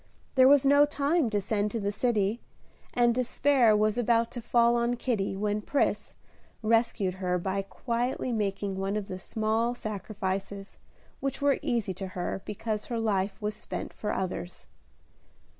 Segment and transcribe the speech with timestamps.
[0.33, 2.39] There was no time to send to the city,
[2.91, 6.15] and despair was about to fall on Kitty, when Pris
[6.63, 10.79] rescued her by quietly making one of the small sacrifices
[11.19, 14.65] which were easy to her because her life was spent for others.